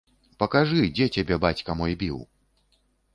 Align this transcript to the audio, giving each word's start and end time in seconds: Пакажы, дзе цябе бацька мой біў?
Пакажы, 0.43 0.79
дзе 0.95 1.05
цябе 1.17 1.37
бацька 1.45 1.75
мой 1.83 1.93
біў? 2.05 2.17